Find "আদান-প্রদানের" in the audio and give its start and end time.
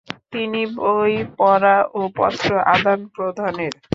2.73-3.73